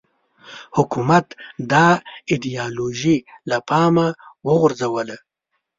[0.77, 1.27] حکومت
[1.71, 1.87] دا
[2.31, 3.17] ایدیالوژي
[3.49, 4.07] له پامه
[4.47, 5.17] وغورځوله